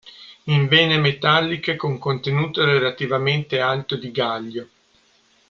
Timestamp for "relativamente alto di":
2.65-4.09